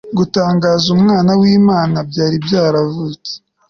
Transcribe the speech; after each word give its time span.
gutangaza 0.17 0.85
umwana 0.95 1.31
wimana 1.41 1.97
byari 2.09 2.35
byaravutse 2.45 3.31